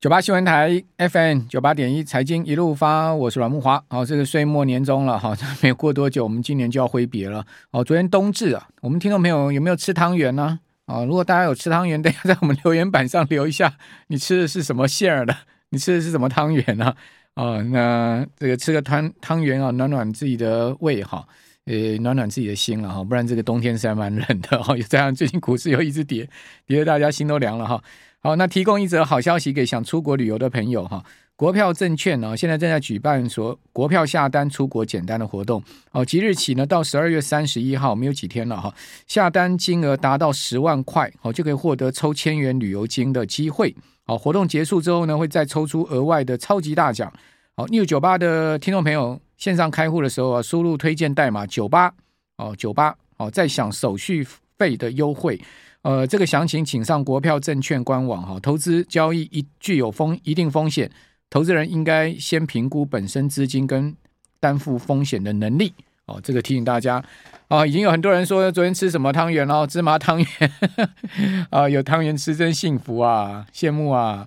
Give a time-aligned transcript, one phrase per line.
[0.00, 3.84] 九八新闻台 FM 九八点一财经一路发，我是阮木华。
[3.90, 7.44] 好，这个岁末年终了哈， 没过多久，我们今年就要挥别了。
[7.70, 10.58] 哦，昨天冬至啊，我们听众朋友有没有吃汤圆呢？
[10.86, 13.74] 啊，如果大家有吃汤圆，等一下在我们留言板上留一下，
[14.06, 15.36] 你吃的是什么馅儿的？
[15.68, 16.94] 你吃的是什么汤圆呢？
[17.34, 21.28] 啊，那这个吃个汤汤圆啊，暖暖自己的胃哈，
[21.66, 24.74] 呃，暖暖自己的心了哈，不然这个冬天是还蛮冷的哈。
[24.88, 26.26] 这样最近股市又一直跌，
[26.66, 27.84] 跌得大家心都凉了哈。
[28.22, 31.02] 好，那提供一则好消息给想出国旅游的朋友哈。
[31.36, 35.62] 国票证券呢，现在正在举办说国票下单出国简单的活动
[35.92, 36.04] 哦。
[36.04, 38.74] 即日起呢，到十二月三十一号，没有几天了哈。
[39.06, 43.74] 下单金额达到十万块哦，就可以获得抽千元旅游金的机会。
[44.04, 47.10] 好，活动结束之后呢，会再抽出额外的超级大奖。
[47.56, 51.90] 好，News98 的听众朋友线上开户的时候啊，输入推荐代码九八
[52.36, 54.22] 哦九八哦，再享手续
[54.58, 55.40] 费的优惠。
[55.82, 58.38] 呃，这个详情请上国票证券官网哈。
[58.40, 60.90] 投资交易一具有风一定风险，
[61.30, 63.96] 投资人应该先评估本身资金跟
[64.38, 65.72] 担负风险的能力
[66.04, 66.20] 哦。
[66.22, 67.02] 这个提醒大家
[67.48, 70.52] 啊，已经有很多人说昨天吃什么汤圆哦，芝麻汤圆
[71.48, 74.26] 啊，有汤圆吃真幸福啊，羡慕啊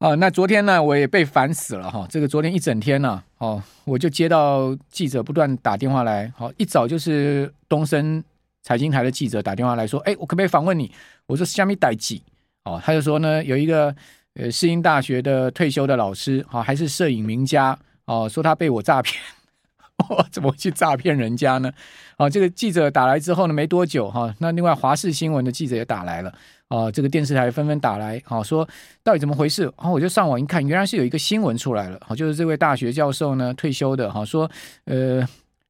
[0.00, 0.14] 啊。
[0.16, 2.06] 那昨天呢，我也被烦死了哈。
[2.10, 8.22] 这个昨天一整天呢，哦，我就接到记者不断打电话来，好，一早就是东森。
[8.66, 10.90] 财经台的记者打电话来说：“哎，我可不可以访问你？”
[11.26, 12.20] 我说：“虾米代志？”
[12.66, 13.94] 哦，他就说呢，有一个
[14.34, 19.22] 呃，世英大学的退休的老师，哈、哦，还是摄影名家，哦，说他被我诈骗，
[20.10, 21.70] 我、哦、怎么去诈骗人家呢？
[22.16, 26.34] 哦，这个记者打来之后呢，没多久哈、哦，那另外华视新闻的记者也打来了，
[26.66, 28.68] 哦，这个电视台纷纷打来，好、哦、说
[29.04, 29.62] 到底怎么回事？
[29.62, 34.50] 然、哦、后我就上网一看，原来是有一个新闻出来了，好、哦，就是这位大学教授呢退休的，哈、哦，说
[34.86, 35.24] 呃。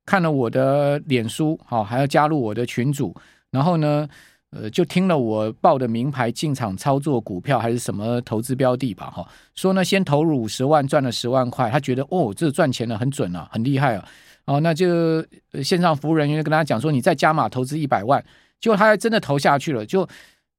[0.07, 3.13] 看了我的脸书，好，还要加入我的群组，
[3.51, 4.09] 然后呢，
[4.51, 14.09] 呃，就听了我报的名牌进场操作股票还是什么投资标的吧，哈，说呢，先投入五十万，赚了十万块，他觉得哦，这赚钱了，很准啊，很厉害啊，
[14.45, 15.21] 哦，那就
[15.65, 18.25] 线上服务人员跟他讲说，你再加码投资一百万，
[18.61, 20.09] 结果他还真的投下去了，就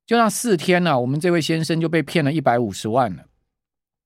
[0.05, 3.23] 就那四天呢，我们这位先生就被骗了一百五十万了，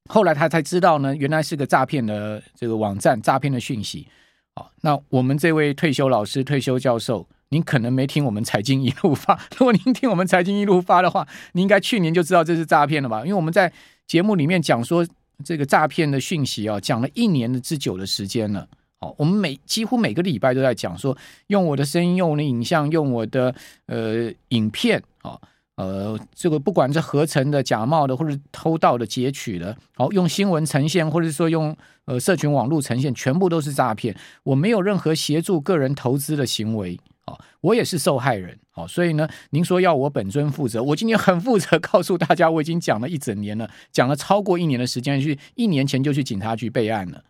[0.07, 4.07] 后来他才知道呢，原来是个诈骗的这个网站，诈骗的讯息。
[4.55, 9.39] 好，那我们这位退休老师、退休教授，您可能没听我们财经一路发。
[9.57, 13.21] 如果您听我们财经一路发的话，您应该去年就知道这是诈骗了吧？
[13.21, 13.71] 因为我们在
[14.05, 15.07] 节目里面讲说
[15.45, 18.67] 这个诈骗的讯息啊，讲了一年的之久的时间了。
[18.99, 25.39] 好，我们每几乎每个礼拜都在讲说，用我的声音、用我的影像、用我的呃影片啊。
[25.81, 31.75] 呃，这个不管是合成的、假冒的，或者偷盗的、截取的，好，用新闻呈现，或者说用
[32.05, 34.15] 呃社群网络呈现，全部都是诈骗。
[34.43, 47.23] 我没有任何协助个人投资的行为，啊，我也是受害人，好，所以呢，您说要我本尊负责，我今天很负责，告诉大家，我已经讲了一整年了，讲了超过一年的时间，去一年前就去警察局备案了，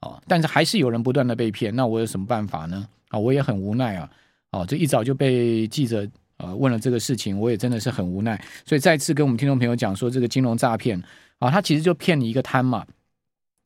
[0.00, 2.88] 啊，但是还是有人不断的被骗，那我有什么办法呢？
[3.08, 4.08] 啊，我也很无奈啊，
[4.52, 6.08] 啊，这一早就被记者。
[6.38, 11.02] 呃，问了这个事情，我也真的是很无奈，所以再次跟我们听众朋友讲说，这个金融诈骗
[11.40, 12.86] 啊，他其实就骗你一个贪嘛。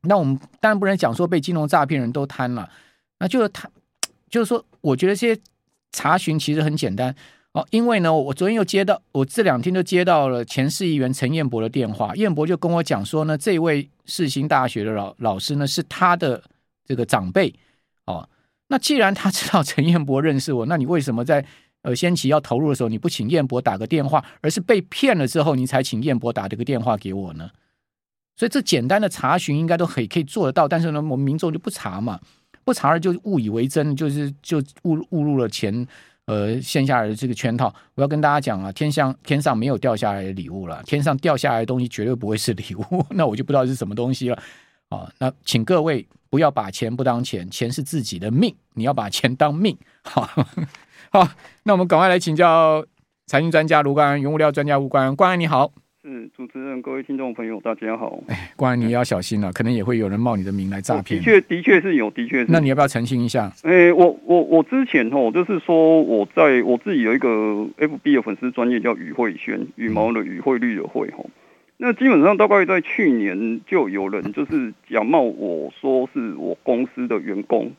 [0.05, 2.71] 那我们当然不能讲说被金融诈骗人都贪了，
[3.19, 3.69] 那就是他，
[4.31, 5.39] 就是说，我觉得这些
[5.93, 7.15] 查询其实很简单
[7.53, 16.43] 哦，因为呢，我昨天又接到，我这两天就接到了前市议员陈彦博的电话，彦博就跟我讲说呢，这位世新大学的老老师呢是他的
[16.87, 17.55] 这个长辈
[18.07, 18.27] 哦。
[18.69, 21.45] 那既然他知道陈彦博认识我，那你为什么在？
[21.83, 27.51] 呃，先期要投入的时候，你不请彦博打个电话，而是被骗了之后，你才请彦博打这个电话给我呢？
[28.35, 32.19] 所以这简单的查询应该都可以可以做得到，但是呢，我们民众就不查嘛，
[32.65, 35.87] 不查了就误以为真，就是就误误入了钱
[36.27, 37.73] 呃线下来的这个圈套。
[37.95, 44.43] 我要跟大家讲啊，天上天上没有掉下来的礼物了，天上掉下来的东西绝对不会是礼物， 那我就不知道是什么东西了
[44.89, 45.13] 啊。
[45.19, 50.31] 那请各位不要把钱不当钱，钱是自己的命，你要把钱当命，好。
[51.13, 51.29] 好，
[51.65, 52.83] 那我们赶快来请教
[53.27, 55.71] 财经专家卢冠安，原物料专家吴冠安，冠安你好，
[56.03, 58.19] 是主持人，各位听众朋友，大家好。
[58.29, 61.21] 哎，冠安你要小心了，嗯，可能也会有人冒你的名来诈骗。
[61.21, 62.47] 的确，的确是有，的确是。
[62.49, 63.53] 那你要不要澄清一下？
[63.63, 67.29] 哎，我我我之前哦，就是说我在我自己有一个
[67.77, 71.23] FB 的粉丝专业叫羽慧轩，羽毛的羽，汇率的汇哈。
[71.77, 77.71] 那基本上大概在去年就有人就是假冒我说是我公司的员工。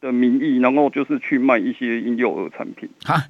[0.00, 3.22] 的名义，然后就是去卖一些婴幼儿产品啊。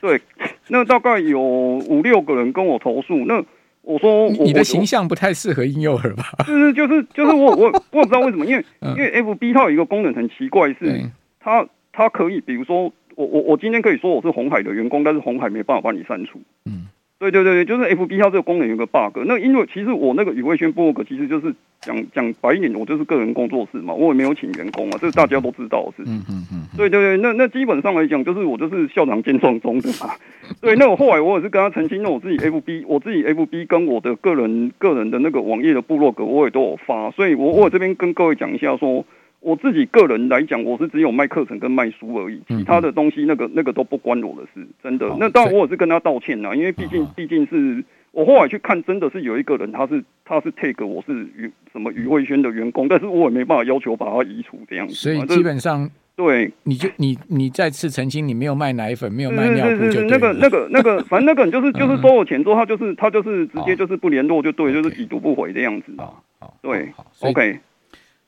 [0.00, 0.20] 对，
[0.68, 3.16] 那大概有五六个人跟我投诉。
[3.26, 3.42] 那
[3.82, 6.24] 我说我，你的形象不太适合婴幼儿吧？
[6.46, 11.10] 就是就是就是我我我也不知道为什么，因为、 嗯、因为 F B 它有一个功能很奇怪，是
[11.40, 16.40] 它它可以，比如说我我我今天可以说我是红海的员工，但是红海没办法帮你删除。
[16.64, 16.81] 嗯，
[17.30, 19.18] 对对对，就是 FB 它这个功能有个 bug。
[19.26, 26.14] 那因为其实我那个宇慧轩部落格其实就是讲讲白一点，我就是个人工作室嘛，我也没有请员工啊，这是大家都知道的事情。
[26.16, 26.66] 嗯嗯嗯。
[26.76, 30.10] 对对对，那那基本上来讲，就是我就是校长兼撞钟的嘛。
[30.60, 39.04] 对，那我后来我也是跟他澄清，那我自己 FB 我自己 FB 跟我的个人个人的那个网页的部落格，我也都有发，所以我我这边跟各位讲一下说。
[39.42, 45.14] 我自己个人来讲，我是只有卖课程跟卖书而已，其他的东西那个那个都不关我的事，真的。
[45.18, 54.94] 那当然我也是跟他道歉啦，因为毕竟毕竟是我后来去看，真的是有一个人他是他是 take 我是于什么于慧轩的员工，但是我也没办法要求把他移除这样子。
[54.94, 65.86] 所以基本上对，你就你你再次澄清，你没有卖奶粉，没有卖尿布，就那个那个那个，反正那个人就是就是收我钱之后，他就是他就是直接就是不联络就对，就是已读不回这样子。
[65.96, 67.58] 好，好，对，OK。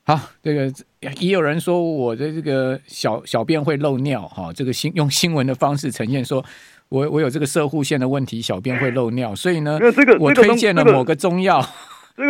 [0.07, 0.71] 好，这个
[1.19, 6.45] 也有人说我的这个小小便会漏尿，哈，这个新用新闻的方式呈现，说
[6.89, 11.59] 我我有这个射护腺的问题，小便会漏尿，所以呢，这个我推荐了某个中药。
[11.59, 11.69] 这个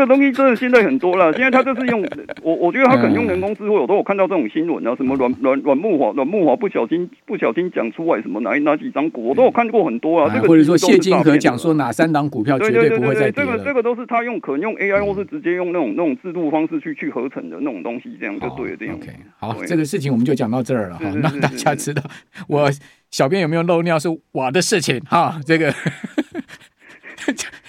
[0.07, 2.03] 东西真的现在很多了， 现在他就是用
[2.41, 10.31] 我，我觉得他可能用人工智慧，我都有看到这种新闻啊，什么阮阮阮木华阮木华不小心不小心讲出来什么哪哪几张股，我都有看过很多啊。
[10.33, 13.51] 这个或者说谢金河讲说哪三档股票绝对不会再跌了。
[13.51, 18.77] 这个这个都是他用可能用 AI 或是直接用那种那种制度方式去去合成的那种东西，这样就对了。
[18.77, 22.01] 这样 OK，好，这个事情我们就讲到这儿了哈，让大家知道
[22.47, 22.69] 我
[23.11, 25.73] 小便有没有漏尿是我的事情哈，这个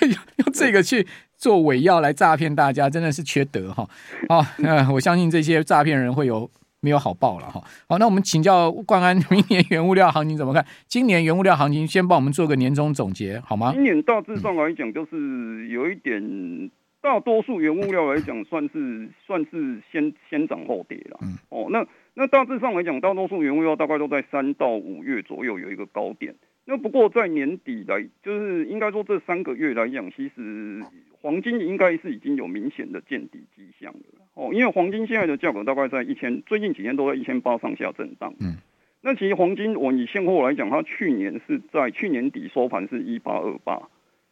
[0.00, 1.06] 用这个去。
[1.46, 3.88] 做伪药来诈骗大家，真的是缺德哈！
[4.28, 6.50] 好， 那我相信这些诈骗人会有
[6.80, 7.62] 没有好报了哈。
[7.88, 10.66] 好，那我们请教冠安，明年原物料行情怎么看？
[10.88, 13.70] 今年原物料行情，先帮我们做个年终总结好吗？
[13.72, 16.68] 今年大致上来讲，就是有一点，嗯、
[17.00, 21.20] 大多数原物料来讲，算是算是先先涨后跌了。
[21.22, 26.34] 嗯，哦，那那大致上来讲，大多数原物料大概都在三到五月左右有一个高点。
[26.64, 30.82] 那不过在年底来，就是应该说这三个月来讲，其实。
[31.26, 38.32] 黄金应该是已经有明显的见底迹象了哦，因为黄金现在的价格大概在一千，最近几天都在一千八上下震荡。
[38.38, 38.58] 嗯，
[39.00, 43.88] 那其实黄金我以现货来讲，它去年是在去年底收盘是一八二八，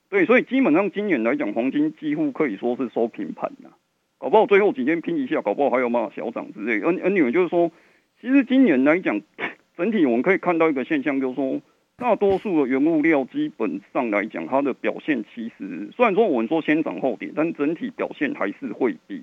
[0.09, 3.77] 对，所以基本上今年来讲，黄金几乎可以说是收平盘了。
[4.19, 6.79] 搞不好最后几天拼一下，搞不好还有嘛小涨之类。
[6.79, 7.73] 而而你们就是说，
[8.21, 9.21] 其实今年来讲，
[9.77, 11.61] 整体我们可以看到一个现象，就是说。
[11.97, 19.23] 大多数的原物料基本上来讲，它的表现其实虽然说我们说先涨后跌，但整体表现还是会比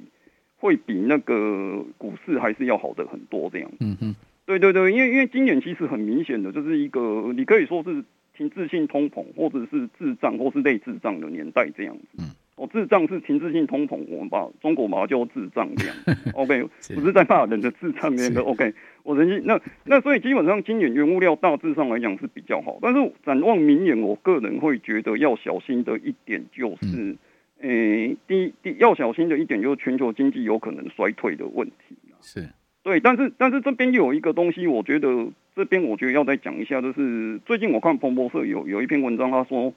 [0.58, 3.70] 会比那个股市还是要好的很多这样。
[3.80, 4.16] 嗯嗯，
[4.46, 8.04] 对对对，因为因为今年其实很明显的就是一个你可以说是
[8.38, 12.06] 停滞性通膨，或者是滞胀，或是类滞胀的年代这样子。
[12.20, 12.30] 嗯。
[12.58, 15.96] 哦，智障是停滞性通膨，我们把中国马上叫滞胀这样。
[16.36, 16.62] OK，
[16.94, 18.42] 不是在骂人的智障那个。
[18.42, 18.72] OK，
[19.04, 27.16] 我人家那那所以基本上今年原物料大致上来讲是比较好，但是展望明年，我个人会觉得要小心的一点就是，
[27.62, 31.96] 诶、欸，第一第要小心的一点就是全球经济有可能衰退的问题。
[32.20, 32.48] 是，
[32.84, 39.74] 对，但是但是这边又有一个东西，我觉得这边我觉得要再讲一下，就是最近我看彭博社有有一篇文章，他说。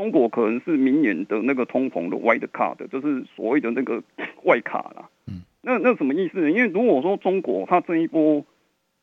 [0.00, 4.02] 中国可能是明年的那个通膨的 wild card，就是所谓的那个
[4.44, 5.10] 外卡啦。
[5.26, 6.50] 嗯，那那什么意思呢？
[6.50, 8.42] 因为如果说中国它这一波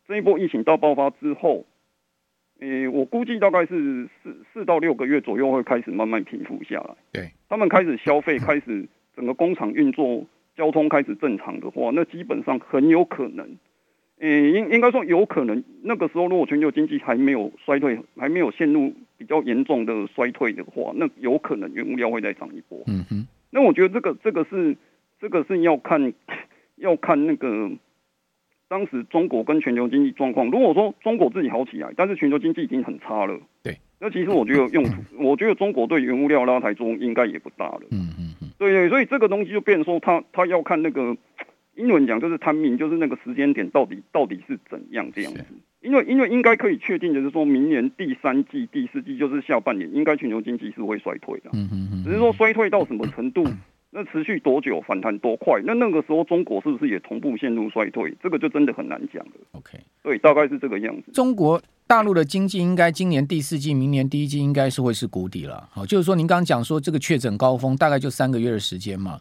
[0.07, 1.67] 这一波疫情到爆发之后，
[2.61, 6.95] 诶、欸，我估计大概是四四到六个月左右会开始慢慢平复下来。
[7.11, 13.47] 对，他们开始消费，开始整个工厂运作，交通开始正常的话，那基本上很有可能。
[14.17, 18.95] 诶，应应该说有可能，那个时候如果全球经济还没有衰退，还没有陷入比
[19.27, 22.81] 较严重的衰退的话，那有可能原物料会再涨一波。
[22.87, 24.75] 嗯哼，那我觉得这个这个是
[25.21, 26.11] 这个是要看
[26.77, 27.69] 要看那个
[28.67, 30.49] 当时中国跟全球经济状况。
[30.49, 34.83] 如果说中国自己好起来，但是全球经济已经很差了，对，那其实我觉得用
[35.19, 37.81] 我觉得中国对原物料拉抬作用应该也不大了。
[37.91, 41.15] 嗯嗯嗯，对对，所以这个东西就变成说，他他要看那个。
[41.77, 45.45] 英文讲就是 timing，就是那个时间点到底到底是怎样这样子。
[45.87, 51.49] 因为因为应该可以确定的是说，明年第三季、第四季就是下半年，应该全球经济是会衰退的。
[51.53, 52.03] 嗯嗯嗯。
[52.03, 53.45] 只是说衰退到什么程度，
[53.91, 58.13] 那持续多久，反弹多快，那那个时候中国是不是也同步陷入衰退？
[58.21, 59.31] 这个就真的很难讲了。
[59.53, 61.11] OK，对，大概是这个样子。
[61.13, 65.69] 中国大陆的经济应该今年第四季、明年第一季应该是会是谷底了。
[65.71, 69.19] 好，就是说您刚刚讲说这个确诊高峰大概就三个月的时间嘛。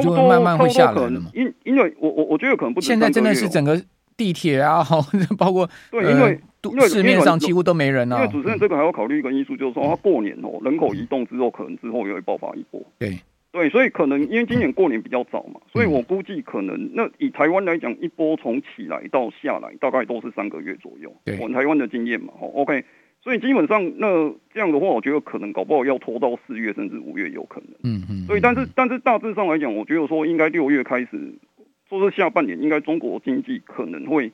[0.00, 1.30] 就会慢慢会下来了嘛？
[1.34, 2.86] 因因为我我我觉得可能不止。
[2.86, 3.78] 现在真的是整个
[4.16, 4.84] 地铁啊，
[5.38, 8.16] 包括对，因为因为市面上几乎都没人啊。
[8.16, 12.80] 因为主持人这个还要考虑一个因素，就是说他过年哦，人口移动之后，可能之后又会爆发一波。
[12.98, 13.18] 对
[13.50, 21.14] 对，所以可能因为今年过年比较早嘛，所以我估计可能那以台湾来讲，一波从起来到下来，大概都是三个月左右。
[21.24, 22.84] 对，我们台湾的经验嘛，OK。
[23.22, 27.70] 所以基本上那这样的话，我觉得可能搞不好要拖到四月甚至五月有可能。
[27.84, 28.26] 嗯嗯。
[28.26, 31.32] 所以但是但是大致上来讲，我觉得说应该六月开始，
[31.98, 34.32] 说是下半年应该中国经济可能会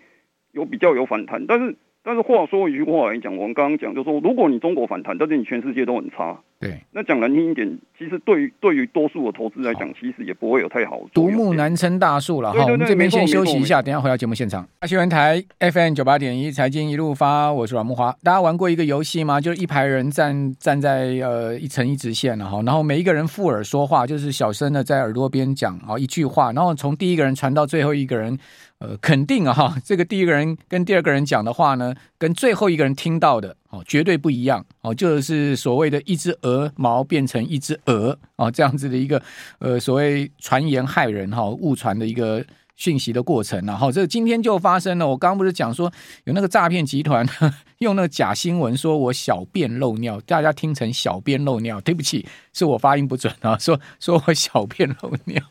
[0.52, 1.76] 有比较有反弹，但是。
[2.08, 11.02] 但是话说一句话来讲，我们刚刚讲就是说，如果你中国反弹，但是你全世界都很差，对，那讲难听一点，其实对于对于多数的投资来讲，其实也不会有太好。
[11.12, 12.64] 独木难撑大树了哈。
[12.64, 14.66] 我们这边先休息一下，等下回到节目现场。
[14.86, 18.10] 新闻台 FM 九八点一，财经一路发，我是阮木华。
[18.22, 19.38] 大家玩过一个游戏吗？
[19.38, 28.38] 就是一排人站站在呃一层一直线了哈，然后每一个人附耳说话，就是小声的在耳朵边讲啊一句话，然后从第一个人传到最后一个人。
[28.80, 39.20] 呃，肯定啊，哈，这个第一个人跟第二个人讲的话呢，跟最后一个人听到的哦，绝对不一样哦，就是所谓的一只鹅毛变成一只鹅哦，这样子的一个
[39.58, 42.44] 呃，所谓传言害人哈，误传的一个
[42.76, 45.08] 讯息的过程，然后这今天就发生了。
[45.08, 45.92] 我刚刚不是讲说
[46.26, 47.26] 有那个诈骗集团
[47.78, 55.42] 用那个假新闻说我小便漏尿，大家听成小便漏尿，对不起，是我发音不准啊，说说我小便漏尿，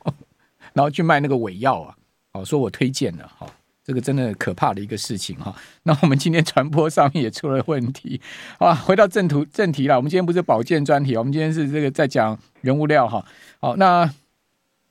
[0.72, 1.97] 然后去卖那个伪药啊。
[2.38, 3.50] 好，说我推荐了，好，
[3.84, 5.56] 这个真的可怕的一个事情哈。
[5.84, 8.22] 那我们今天传播上面也出了问题
[8.60, 8.76] 啊。
[8.76, 13.26] 回到正途正题了，我们今天不是保健专题，我们今天是这个在讲原物料哈。
[13.60, 14.08] 好，那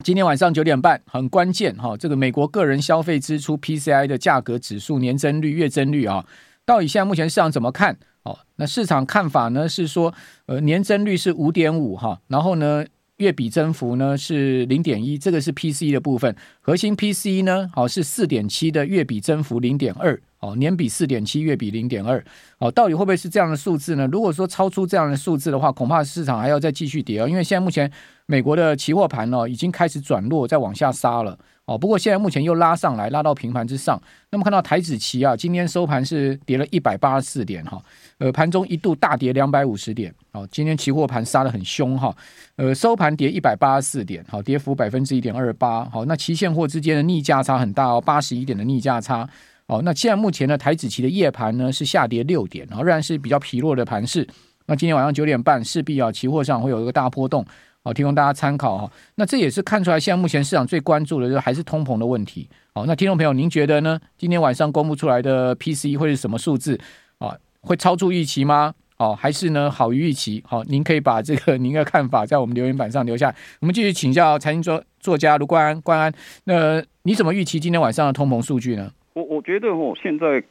[0.02, 6.26] 今天晚上九点半很关键哈，这个美国个人消费支出 PCI 的价格指数年增率、月增率啊，
[6.64, 7.96] 到底现在目前市场怎么看？
[8.24, 10.12] 哦，那市场看法呢是说，
[10.46, 12.84] 呃，年增率是五点五哈，然后呢，
[13.18, 16.34] 月比增幅呢是零点一，这个是 PCE 的部分。
[16.60, 22.22] 核心 PCE 呢，好是四点七的月比增幅零点二，哦，年比四点七，月比零点二，
[22.58, 24.06] 哦，到底会不会是这样的数字呢？
[24.12, 27.90] 如果说超出这样的数字的话，恐怕市场还要再继续跌哦，因为现在目前
[28.26, 31.38] 美国的期货盘呢已经开始转弱，再往下杀了。
[31.66, 34.00] 哦，不过现在目前又拉上来，拉到平盘之上。
[34.30, 37.82] 那么看到台指期啊，今天收盘是跌了一百八十四点哈，
[38.18, 40.14] 呃，盘中一度大跌两百五十点。
[40.30, 42.16] 哦，今天期货盘杀得很凶哈，
[42.54, 45.84] 呃，收盘跌一百八十四点，好，跌幅百分之一点二八。
[45.86, 49.28] 好，那期现货之间的逆价差很大哦，八十一点的逆价差。
[49.66, 54.24] 哦，那现在目前呢，台指期的夜盘呢是下跌六点，然后仍然是比较疲弱的盘势。
[54.66, 57.44] 那今天晚上九点半，势必啊，期货上会有一个大波动。
[57.86, 58.90] 好，提供大家参考哈。
[59.14, 62.48] 那这也是看出来，现在目前市场最关注的，就还是通膨的问题。
[62.74, 63.96] 好，那听众朋友，您觉得呢？
[64.18, 66.76] 今天晚上公布出来的 PCE 会是什么数字
[67.18, 67.32] 啊？
[67.60, 68.74] 会超出预期吗？
[68.96, 70.42] 哦，还是呢好于预期？
[70.48, 73.32] 好，您可以把这个您的看法在我们留言板上留下。
[73.60, 76.12] 我们继续请教财经作作家卢冠安，冠安，
[76.42, 78.90] 那你怎么预期今天晚上的通膨数据呢？
[79.12, 80.42] 我我觉得哦，现在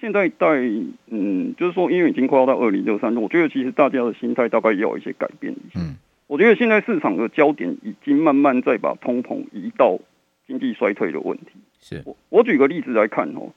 [0.00, 0.46] 现在在
[1.08, 5.52] 嗯，就是说，因为已经快要到二零六三，我觉得其实大家的心态大概也有一些改变。
[5.74, 5.96] 嗯。
[6.28, 9.98] 我觉得现在市场的焦点已经慢慢在把通膨移到
[10.46, 11.46] 经济衰退的问题。
[11.80, 13.52] 是我我举个例子来看哦，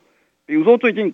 [0.46, 1.14] 比如说最近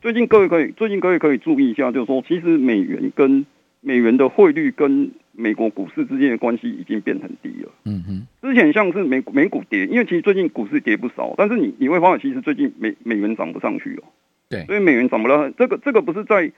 [0.00, 3.44] 最近各位可以最近各位可以注意一下，就是说其实美元跟
[3.80, 7.70] 美元的汇率跟美国股市之间的关系已经变很低了。
[7.84, 14.04] 嗯哼，之前像是美美股跌，因为其实最近股市跌不少，但是你你会发现其实最近美美元涨不上去哦。
[14.48, 16.50] 对，所以美元涨不了，这个这个不是在。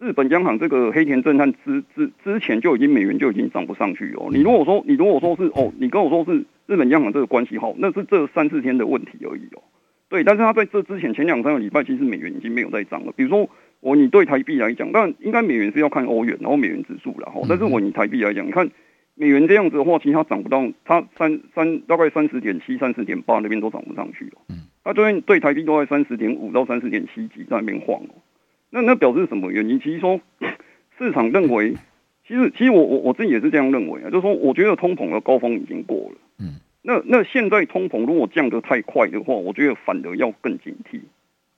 [0.00, 4.28] 日本央行这个黑田震撼之之之前就已经美元就已经涨不上去哦。
[4.30, 9.62] 你如果说你如果说是哦，你跟我说是日本央行这个关系好，那是这三四天的问题而已哦。
[10.08, 13.12] 对，但是他在这之前前两三个礼拜，其实美元已经没有再涨了。
[13.16, 13.48] 比如说
[13.80, 17.40] 我你对台币来讲，但应该美元是要看欧元，然后美元指数了哈。
[17.48, 18.68] 但是我以台币来讲，你看
[19.14, 24.54] 美元这样子的话，其实它涨不到，它三三大概三十点七、三十点八那边都涨不上去哦。
[24.82, 28.14] 它最近对台币都在三十点五到三十点七几在那边晃哦。
[28.74, 29.78] 那那表示什么原因？
[29.78, 30.20] 其实说
[30.98, 31.74] 市场认为，
[32.26, 36.16] 其实其实我我我自己也是这样认为啊，就是说我觉得通膨的高峰已经过了。
[36.40, 40.98] 嗯，那那现在通膨如果降得太快的话，我觉得反而要更警惕。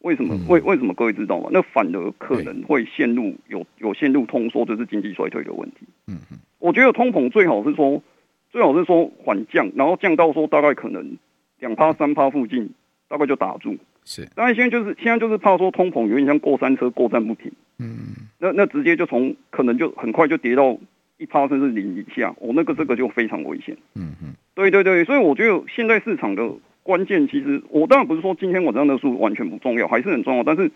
[0.00, 0.38] 为什么？
[0.46, 0.92] 为为什么？
[0.92, 1.48] 各位知道吗？
[1.50, 5.86] 那反而可能会陷入有有陷入通缩，就是经济衰退的问题。
[6.08, 8.02] 嗯嗯，我觉得通膨最好是说
[8.50, 11.16] 最好是说缓降，然后降到说大概可能
[11.60, 12.74] 两趴三趴附近，
[13.08, 13.76] 大概就打住。
[14.06, 20.78] 是，当然现在就是现在就是怕说通膨有点像过山车过站不停，嗯，那那直接就从可能就很快就跌到
[21.18, 26.48] 一趴甚至零以下，哦，那个这个就非常危险，嗯嗯，对对对，所以我觉得现在市场的
[26.84, 30.70] 关键其实我当然不是说今天晚上的数完全不重要，还是很重要，但是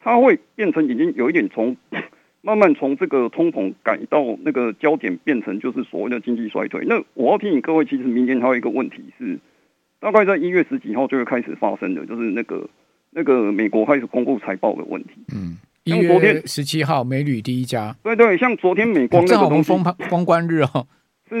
[0.00, 1.76] 它会变成已经有一点从
[2.40, 6.84] 慢慢从这个通膨改到那个焦点变成就是所谓的经济衰退。
[6.84, 9.38] 那我要提醒各位，其实明年还有一个问题是。
[10.02, 12.68] 大概在一月十几号就会开始发生的，就是那个
[13.12, 15.10] 那个美国开始公布财报的问题。
[15.32, 17.94] 嗯，一月十七号，美铝第一家。
[18.02, 20.88] 对对，像昨天美光这个东西，封封关日哦。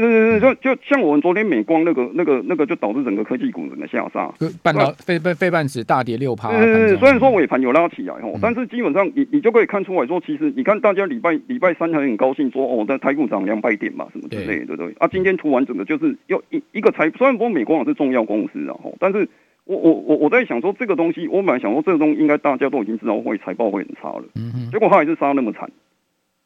[0.00, 4.32] 是是，就就像我们昨天美光那个那个那个，就导致整个科技股整个下杀，
[4.62, 6.50] 半导费费费半指大跌六趴。
[6.58, 14.94] 是是是，虽然说尾盘有拉起来哦，嗯、但是基本上你你就可以看出来说，其实你看大家礼拜礼拜三还很高兴说哦，在台股涨两百点嘛，什么之类的，对不对？
[14.98, 19.28] 啊，今天突然整个就是要一一个财，虽然说美光也是重要公司啊，吼，但是
[19.64, 25.70] 我我我我在想说这个东西，我本来想说这个东西应该大家都已经知道会财报会很差了，嗯嗯，结果它还是杀那么惨。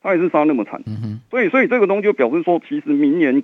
[0.06, 3.42] 他也是杀那么惨，嗯哼，所以所以这个东西就表示说，其实明年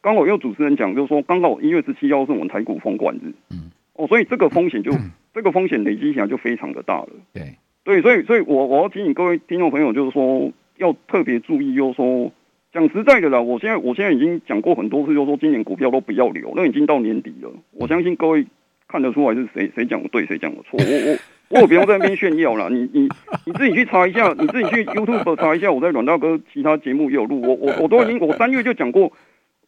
[0.00, 7.54] 刚好有主持人讲，就是说刚好一月十七号是我们台股封关日，嗯，哦，所以这个风险就、嗯、这个风险累积起来就非常的大了，对。
[7.84, 12.30] 对，所以所以我我要提醒各位听众朋友，就是说要特别注意，就是说
[12.72, 18.44] 讲实在的啦，我现在我现在已经讲过很多次，就是说今年股票都不要留，那已经到年底了，我相信各位
[18.86, 21.18] 看得出来是谁谁讲的对，谁讲的错，我我。
[21.50, 23.08] 我不用在那边炫耀了，你你
[23.44, 29.12] 你自己去查一下，你自己去 YouTube 查一下，我在阮大哥其他节目也有录，我我我都已经我三月就讲过，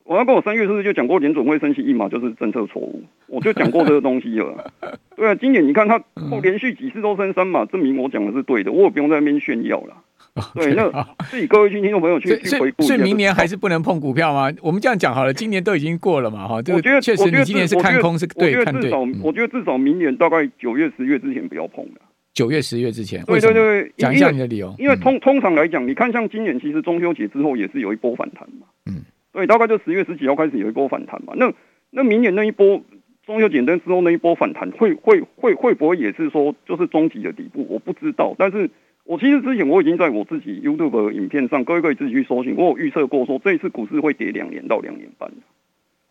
[0.04, 4.72] 我要跟我三月是不是就讲过联准会升息一码就是政策错误，我就讲过这个东西了。
[5.16, 6.00] 对啊，今年你看他
[6.40, 9.96] 连续几次都升三码，证明我讲的是对的，我也不用在那边炫耀了。
[10.54, 10.90] 对，那
[11.30, 12.82] 自己各位听众朋友去去回顾。
[12.84, 14.50] 所以明年还是不能碰股票吗？
[14.62, 16.54] 我们这样讲好了，今年都已经过了嘛，哈。
[16.54, 18.90] 我觉得确实，你今年是看空，是对，看对。
[19.22, 22.00] 我觉得至少明年大概九月、十月之前不要碰了。
[22.32, 24.74] 九月、十月之前，对对对，讲一下你的理由。
[24.78, 28.66] 因为通通常来讲，你看像今年其实中秋节之后也是有一波反弹嘛。
[28.86, 29.02] 嗯。
[29.34, 31.34] 对，大概就十月十几号开始有一波反弹嘛。
[31.36, 31.52] 那
[31.90, 32.82] 那明年那一波
[33.26, 37.66] 中秋节之后那一波反弹，会会会会不会也是说就是终极的底部？
[37.68, 38.70] 我不知道，但是。
[39.04, 42.54] 我其实之前我已经在我自己 YouTube 影片上，各位可以自己去搜寻。
[42.56, 45.28] 我有预测过说，这一次股市会跌两年到两年半。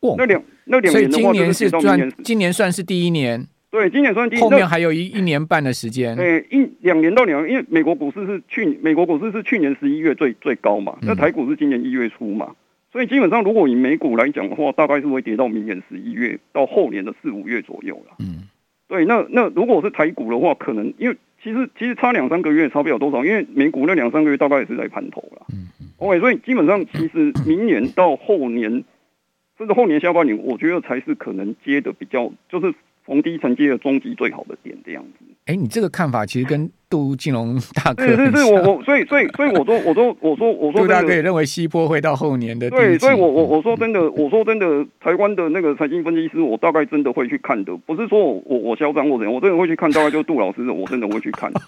[0.02, 3.48] 哦，那两那两年的话，今年是算今年算是第一年。
[3.70, 6.14] 对，今年算第一年，后面还有一一年半的时间。
[6.18, 12.54] 对，一两年到两，因为美国股市是去美国股市是去年十一月最最高嘛，那台股是今年一月初嘛，
[12.92, 18.16] 所以基本上如果以美股来讲的话，大概是会跌到明年十一月到后年的四五月左右了。
[18.20, 18.50] 嗯，
[18.90, 21.16] 对，那那如果是台股的话，可能因为。
[21.44, 25.46] 其实其实差两三个月差不了多少，因为美股那两三个月大概也是在盘头了。
[25.54, 25.88] 嗯嗯。
[25.98, 28.84] OK，所以基本上其实明年到后年，
[29.58, 32.74] 甚至后年下半年，我觉得才是可能接的比较，就是
[33.06, 35.26] 逢低承接的终极最好的点这样子。
[35.46, 42.70] 哎，你这个看法其实跟杜金龙大哥是是是，我我所以所以所以我说我说我说我说杜大哥也认为西坡会到后年的。
[42.70, 51.52] 对，所以我我我说真的，我说真的，台湾的那个财经分析师，我大概真的会去看的，不是说我我我嚣张或者怎样，我真的会去看，大概就是杜老师的，我真的会去看。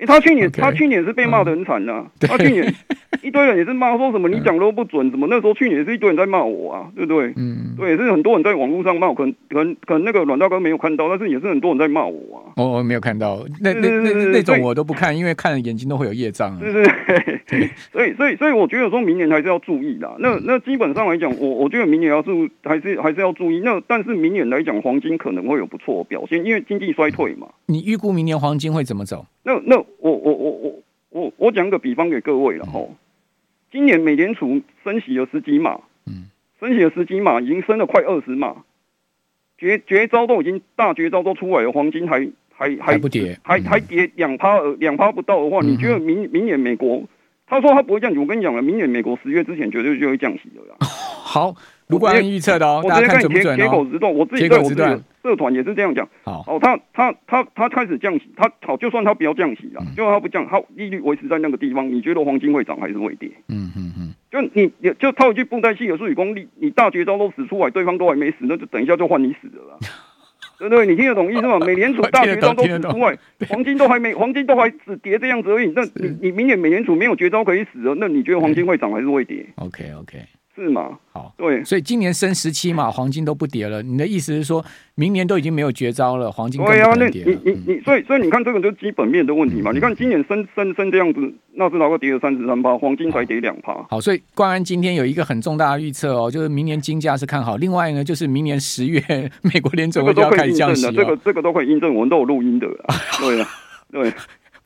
[0.00, 2.74] 欸、他去年他去年是被骂的很惨呐、他去年
[3.22, 7.32] 一堆人也是骂说什么你讲的都不准，怎么那时候去年也是一堆人在骂我啊，对不对？
[7.36, 12.52] 嗯，对，也是很多人在网络上骂我，可能可能可能那个阮大哥没有看到，但是也是很多人在骂我啊。
[12.56, 16.58] 哦，我没有看到，那那那那种我都不看，因为看了眼睛都会有业障。
[16.58, 16.82] 对对
[17.46, 20.10] 对， 所以所以所以我觉得说明年还是要注意的。
[20.18, 23.60] 那那基本上来讲，我我觉得明年要注还是还是要注意。
[23.60, 27.48] 那但是明年来讲，黄金可能会有不错的表现，因为经济衰退嘛。
[27.66, 29.26] 你预估明年黄金会怎么走？
[29.42, 32.86] 那那我我我我我我讲个比方给各位了哈，
[33.70, 38.64] 今年美联储升息了十几码，嗯，升息了十几码，已经升了快二十码，
[39.58, 47.02] 绝绝招都已经大绝招都出来了，黄金还还还不跌，还还跌两趴两趴不到的话，你觉得明明年美国？
[47.46, 50.76] 他说他不会降息，我跟你讲了，明年美国十月之前绝对就会降息的啦。
[51.30, 51.54] 好。
[51.90, 56.08] 卢官预测的哦，我直接看铁铁口直断，我自己对我自己的社团也是这样讲。
[56.22, 63.28] 好，哦，他他他他开始降息，他好，就算他不要降息了，就算他不降，他利率维持在那个地方，你觉得黄金会涨还是会跌？
[63.48, 69.78] 嗯嗯嗯，就你就套一句布袋戏有术语功力，你大绝招都使出来，对方都还没死，那就等一下就换你死了啦。
[70.60, 70.86] 对不对？
[70.86, 71.58] 你听得懂意思吗？
[71.58, 73.18] 美联储大绝招都使出来，
[73.50, 75.72] 黄金都还没，黄金都还只跌这样子而已。
[75.74, 80.18] 那你你明年美联储没有绝招可以死了，那你觉得黄金会涨还是会跌？OK OK。
[80.60, 80.98] 是嘛？
[81.12, 83.82] 好，对，所以今年升十七嘛，黄金都不跌了。
[83.82, 87.24] 你的意思是说，明年都已经没有绝招了，黄金更不能跌了。
[87.24, 89.72] 对啊，那你你你，所以所以你看，这个就是基本面的问题嘛。
[89.72, 91.20] 你看今年升升升这样子，
[91.54, 93.74] 纳斯达克跌了三十三趴，黄金才跌两趴。
[93.88, 97.56] 好，所以冠安今天有一个很重大的预测哦，就是明年金价是看好。
[97.56, 99.00] 另外呢，就是明年十月
[99.42, 100.92] 美国联准会就要开始降息了。
[100.92, 102.66] 这个这个都可以印证，我们都有录音的。
[103.18, 103.48] 对啊，
[103.90, 104.12] 对。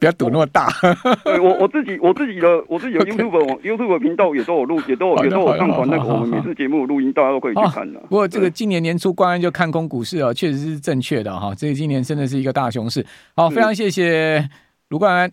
[0.05, 0.69] 不要赌那么大，
[1.25, 7.99] 对我我自己我自己的我自己的 YouTube YouTube 频道也都有录，也都有也都有上传那个我们每次节目录音，大家都可以去看的。
[8.01, 11.55] 不过这个今年年初关安就看空股市啊，确实是正确的哈。
[11.55, 13.05] 这个今年真的是一个大熊市。
[13.35, 14.47] 好，非常谢谢
[14.91, 15.33] 卢冠安。